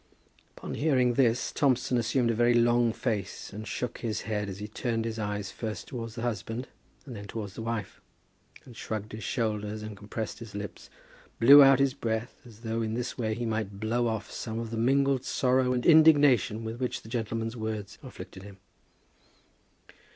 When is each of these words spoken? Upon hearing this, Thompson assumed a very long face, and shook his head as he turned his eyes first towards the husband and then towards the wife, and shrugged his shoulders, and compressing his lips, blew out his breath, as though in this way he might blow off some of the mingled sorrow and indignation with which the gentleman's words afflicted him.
Upon 0.57 0.73
hearing 0.73 1.13
this, 1.13 1.51
Thompson 1.51 1.95
assumed 1.95 2.31
a 2.31 2.33
very 2.33 2.55
long 2.55 2.91
face, 2.91 3.53
and 3.53 3.67
shook 3.67 3.99
his 3.99 4.21
head 4.21 4.49
as 4.49 4.57
he 4.57 4.67
turned 4.67 5.05
his 5.05 5.19
eyes 5.19 5.51
first 5.51 5.87
towards 5.89 6.15
the 6.15 6.23
husband 6.23 6.67
and 7.05 7.15
then 7.15 7.25
towards 7.27 7.53
the 7.53 7.61
wife, 7.61 8.01
and 8.65 8.75
shrugged 8.75 9.11
his 9.11 9.23
shoulders, 9.23 9.83
and 9.83 9.95
compressing 9.95 10.39
his 10.39 10.55
lips, 10.55 10.89
blew 11.39 11.61
out 11.61 11.77
his 11.77 11.93
breath, 11.93 12.41
as 12.47 12.61
though 12.61 12.81
in 12.81 12.95
this 12.95 13.15
way 13.15 13.35
he 13.35 13.45
might 13.45 13.79
blow 13.79 14.07
off 14.07 14.31
some 14.31 14.57
of 14.57 14.71
the 14.71 14.75
mingled 14.75 15.23
sorrow 15.23 15.71
and 15.71 15.85
indignation 15.85 16.63
with 16.63 16.79
which 16.81 17.03
the 17.03 17.07
gentleman's 17.07 17.55
words 17.55 17.99
afflicted 18.01 18.41
him. 18.41 18.57